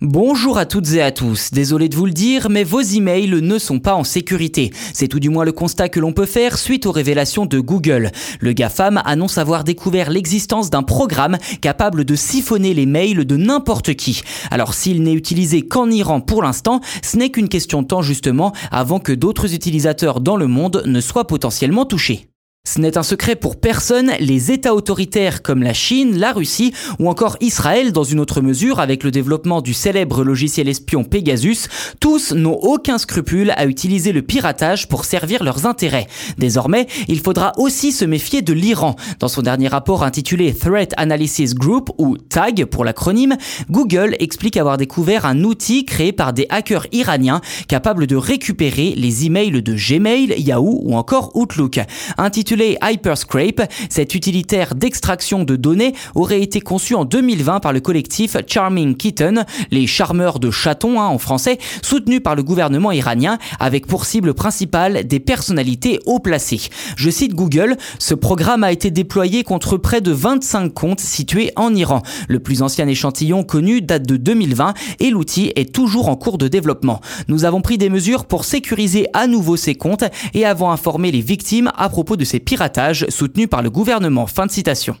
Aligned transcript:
Bonjour 0.00 0.58
à 0.58 0.64
toutes 0.64 0.92
et 0.92 1.02
à 1.02 1.10
tous. 1.10 1.50
Désolé 1.50 1.88
de 1.88 1.96
vous 1.96 2.06
le 2.06 2.12
dire, 2.12 2.50
mais 2.50 2.62
vos 2.62 2.80
emails 2.80 3.42
ne 3.42 3.58
sont 3.58 3.80
pas 3.80 3.96
en 3.96 4.04
sécurité. 4.04 4.70
C'est 4.94 5.08
tout 5.08 5.18
du 5.18 5.28
moins 5.28 5.44
le 5.44 5.50
constat 5.50 5.88
que 5.88 5.98
l'on 5.98 6.12
peut 6.12 6.24
faire 6.24 6.56
suite 6.56 6.86
aux 6.86 6.92
révélations 6.92 7.46
de 7.46 7.58
Google. 7.58 8.12
Le 8.38 8.52
GAFAM 8.52 9.02
annonce 9.04 9.38
avoir 9.38 9.64
découvert 9.64 10.08
l'existence 10.08 10.70
d'un 10.70 10.84
programme 10.84 11.36
capable 11.60 12.04
de 12.04 12.14
siphonner 12.14 12.74
les 12.74 12.86
mails 12.86 13.24
de 13.24 13.36
n'importe 13.36 13.94
qui. 13.94 14.22
Alors 14.52 14.72
s'il 14.72 15.02
n'est 15.02 15.14
utilisé 15.14 15.62
qu'en 15.62 15.90
Iran 15.90 16.20
pour 16.20 16.44
l'instant, 16.44 16.80
ce 17.02 17.16
n'est 17.16 17.30
qu'une 17.30 17.48
question 17.48 17.82
de 17.82 17.88
temps 17.88 18.00
justement 18.00 18.52
avant 18.70 19.00
que 19.00 19.10
d'autres 19.10 19.52
utilisateurs 19.52 20.20
dans 20.20 20.36
le 20.36 20.46
monde 20.46 20.84
ne 20.86 21.00
soient 21.00 21.26
potentiellement 21.26 21.86
touchés. 21.86 22.28
Ce 22.70 22.82
n'est 22.82 22.98
un 22.98 23.02
secret 23.02 23.34
pour 23.34 23.56
personne, 23.56 24.12
les 24.20 24.52
États 24.52 24.74
autoritaires 24.74 25.40
comme 25.40 25.62
la 25.62 25.72
Chine, 25.72 26.18
la 26.18 26.32
Russie 26.32 26.74
ou 26.98 27.08
encore 27.08 27.38
Israël 27.40 27.92
dans 27.92 28.04
une 28.04 28.20
autre 28.20 28.42
mesure 28.42 28.78
avec 28.78 29.04
le 29.04 29.10
développement 29.10 29.62
du 29.62 29.72
célèbre 29.72 30.22
logiciel 30.22 30.68
espion 30.68 31.02
Pegasus, 31.02 31.68
tous 31.98 32.34
n'ont 32.34 32.58
aucun 32.60 32.98
scrupule 32.98 33.54
à 33.56 33.64
utiliser 33.64 34.12
le 34.12 34.20
piratage 34.20 34.86
pour 34.86 35.06
servir 35.06 35.42
leurs 35.44 35.64
intérêts. 35.64 36.08
Désormais, 36.36 36.88
il 37.08 37.20
faudra 37.20 37.52
aussi 37.56 37.90
se 37.90 38.04
méfier 38.04 38.42
de 38.42 38.52
l'Iran. 38.52 38.96
Dans 39.18 39.28
son 39.28 39.40
dernier 39.40 39.68
rapport 39.68 40.02
intitulé 40.02 40.52
Threat 40.52 40.92
Analysis 40.98 41.54
Group 41.54 41.88
ou 41.96 42.18
TAG 42.18 42.66
pour 42.66 42.84
l'acronyme, 42.84 43.38
Google 43.70 44.14
explique 44.18 44.58
avoir 44.58 44.76
découvert 44.76 45.24
un 45.24 45.42
outil 45.42 45.86
créé 45.86 46.12
par 46.12 46.34
des 46.34 46.44
hackers 46.50 46.86
iraniens 46.92 47.40
capables 47.66 48.06
de 48.06 48.16
récupérer 48.16 48.92
les 48.94 49.24
emails 49.24 49.62
de 49.62 49.74
Gmail, 49.74 50.34
Yahoo 50.36 50.82
ou 50.84 50.96
encore 50.96 51.34
Outlook. 51.34 51.80
Intitulé 52.18 52.57
Hyperscrape, 52.82 53.70
cet 53.88 54.14
utilitaire 54.14 54.74
d'extraction 54.74 55.44
de 55.44 55.56
données 55.56 55.94
aurait 56.14 56.42
été 56.42 56.60
conçu 56.60 56.94
en 56.94 57.04
2020 57.04 57.60
par 57.60 57.72
le 57.72 57.80
collectif 57.80 58.36
Charming 58.46 58.96
Kitten, 58.96 59.44
les 59.70 59.86
charmeurs 59.86 60.38
de 60.38 60.50
chatons 60.50 61.00
hein, 61.00 61.06
en 61.06 61.18
français, 61.18 61.58
soutenu 61.82 62.20
par 62.20 62.34
le 62.34 62.42
gouvernement 62.42 62.92
iranien, 62.92 63.38
avec 63.60 63.86
pour 63.86 64.04
cible 64.04 64.34
principale 64.34 65.06
des 65.06 65.20
personnalités 65.20 66.00
haut 66.06 66.18
placées. 66.18 66.68
Je 66.96 67.10
cite 67.10 67.34
Google, 67.34 67.76
ce 67.98 68.14
programme 68.14 68.64
a 68.64 68.72
été 68.72 68.90
déployé 68.90 69.44
contre 69.44 69.76
près 69.76 70.00
de 70.00 70.12
25 70.12 70.72
comptes 70.72 71.00
situés 71.00 71.52
en 71.56 71.74
Iran. 71.74 72.02
Le 72.28 72.40
plus 72.40 72.62
ancien 72.62 72.88
échantillon 72.88 73.44
connu 73.44 73.80
date 73.80 74.06
de 74.06 74.16
2020 74.16 74.74
et 75.00 75.10
l'outil 75.10 75.52
est 75.56 75.72
toujours 75.72 76.08
en 76.08 76.16
cours 76.16 76.38
de 76.38 76.48
développement. 76.48 77.00
Nous 77.28 77.44
avons 77.44 77.60
pris 77.60 77.78
des 77.78 77.90
mesures 77.90 78.24
pour 78.24 78.44
sécuriser 78.44 79.06
à 79.12 79.26
nouveau 79.26 79.56
ces 79.56 79.74
comptes 79.74 80.04
et 80.34 80.44
avons 80.44 80.70
informé 80.70 81.10
les 81.12 81.20
victimes 81.20 81.70
à 81.76 81.88
propos 81.88 82.16
de 82.16 82.24
ces 82.24 82.40
piratage 82.48 83.04
soutenu 83.10 83.46
par 83.46 83.60
le 83.60 83.68
gouvernement. 83.68 84.26
Fin 84.26 84.46
de 84.46 84.50
citation. 84.50 84.96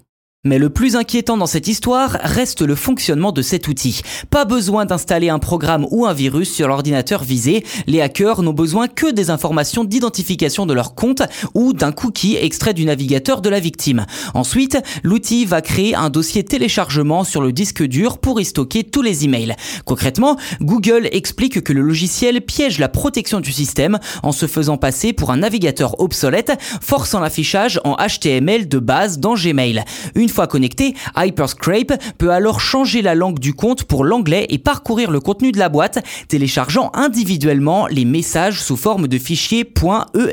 Mais 0.48 0.58
le 0.58 0.70
plus 0.70 0.96
inquiétant 0.96 1.36
dans 1.36 1.44
cette 1.46 1.68
histoire 1.68 2.16
reste 2.22 2.62
le 2.62 2.74
fonctionnement 2.74 3.32
de 3.32 3.42
cet 3.42 3.68
outil. 3.68 4.00
Pas 4.30 4.46
besoin 4.46 4.86
d'installer 4.86 5.28
un 5.28 5.38
programme 5.38 5.86
ou 5.90 6.06
un 6.06 6.14
virus 6.14 6.50
sur 6.50 6.68
l'ordinateur 6.68 7.22
visé, 7.22 7.66
les 7.86 8.00
hackers 8.00 8.40
n'ont 8.40 8.54
besoin 8.54 8.88
que 8.88 9.12
des 9.12 9.28
informations 9.28 9.84
d'identification 9.84 10.64
de 10.64 10.72
leur 10.72 10.94
compte 10.94 11.20
ou 11.52 11.74
d'un 11.74 11.92
cookie 11.92 12.36
extrait 12.36 12.72
du 12.72 12.86
navigateur 12.86 13.42
de 13.42 13.50
la 13.50 13.60
victime. 13.60 14.06
Ensuite, 14.32 14.78
l'outil 15.02 15.44
va 15.44 15.60
créer 15.60 15.94
un 15.94 16.08
dossier 16.08 16.44
téléchargement 16.44 17.24
sur 17.24 17.42
le 17.42 17.52
disque 17.52 17.82
dur 17.82 18.16
pour 18.16 18.40
y 18.40 18.46
stocker 18.46 18.84
tous 18.84 19.02
les 19.02 19.26
emails. 19.26 19.54
Concrètement, 19.84 20.38
Google 20.62 21.10
explique 21.12 21.62
que 21.62 21.74
le 21.74 21.82
logiciel 21.82 22.40
piège 22.40 22.78
la 22.78 22.88
protection 22.88 23.40
du 23.40 23.52
système 23.52 23.98
en 24.22 24.32
se 24.32 24.46
faisant 24.46 24.78
passer 24.78 25.12
pour 25.12 25.30
un 25.30 25.36
navigateur 25.36 26.00
obsolète, 26.00 26.52
forçant 26.80 27.20
l'affichage 27.20 27.78
en 27.84 27.96
HTML 27.96 28.66
de 28.66 28.78
base 28.78 29.18
dans 29.18 29.34
Gmail. 29.34 29.84
Connecté, 30.46 30.94
Hyperscrape 31.16 31.92
peut 32.18 32.30
alors 32.30 32.60
changer 32.60 33.02
la 33.02 33.14
langue 33.14 33.38
du 33.38 33.54
compte 33.54 33.84
pour 33.84 34.04
l'anglais 34.04 34.46
et 34.50 34.58
parcourir 34.58 35.10
le 35.10 35.20
contenu 35.20 35.52
de 35.52 35.58
la 35.58 35.68
boîte, 35.68 36.04
téléchargeant 36.28 36.90
individuellement 36.94 37.86
les 37.86 38.04
messages 38.04 38.62
sous 38.62 38.76
forme 38.76 39.08
de 39.08 39.18
fichiers 39.18 39.64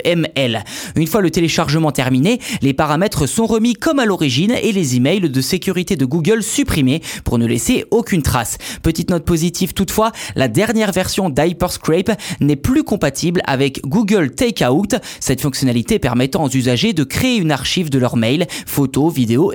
.eml. 0.05 0.63
Une 0.95 1.07
fois 1.07 1.21
le 1.21 1.31
téléchargement 1.31 1.91
terminé, 1.91 2.39
les 2.61 2.73
paramètres 2.73 3.27
sont 3.27 3.45
remis 3.45 3.73
comme 3.73 3.99
à 3.99 4.05
l'origine 4.05 4.51
et 4.61 4.71
les 4.71 4.95
emails 4.95 5.29
de 5.29 5.41
sécurité 5.41 5.95
de 5.95 6.05
Google 6.05 6.43
supprimés 6.43 7.01
pour 7.23 7.37
ne 7.37 7.45
laisser 7.45 7.85
aucune 7.91 8.21
trace. 8.21 8.57
Petite 8.83 9.09
note 9.09 9.25
positive 9.25 9.73
toutefois, 9.73 10.11
la 10.35 10.47
dernière 10.47 10.91
version 10.91 11.29
d'Hyperscrape 11.29 12.19
n'est 12.39 12.55
plus 12.55 12.83
compatible 12.83 13.41
avec 13.45 13.81
Google 13.85 14.31
Takeout, 14.31 14.99
cette 15.19 15.41
fonctionnalité 15.41 15.99
permettant 15.99 16.43
aux 16.43 16.49
usagers 16.49 16.93
de 16.93 17.03
créer 17.03 17.37
une 17.37 17.51
archive 17.51 17.89
de 17.89 17.99
leurs 17.99 18.17
mails, 18.17 18.47
photos, 18.65 19.13
vidéos, 19.13 19.51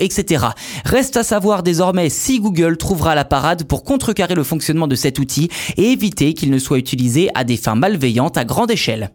Reste 0.85 1.17
à 1.17 1.23
savoir 1.23 1.63
désormais 1.63 2.09
si 2.09 2.41
Google 2.41 2.77
trouvera 2.77 3.15
la 3.15 3.25
parade 3.25 3.65
pour 3.65 3.85
contrecarrer 3.85 4.35
le 4.35 4.45
fonctionnement 4.45 4.89
de 4.89 4.95
cet 4.95 5.19
outil 5.19 5.49
et 5.77 5.93
éviter 5.93 6.35
qu'il 6.35 6.51
ne 6.51 6.59
soit 6.59 6.79
utilisé 6.79 7.31
à 7.35 7.45
des 7.45 7.57
fins 7.57 7.75
malveillantes 7.75 8.37
à 8.37 8.45
grande 8.45 8.71
échelle. 8.71 9.11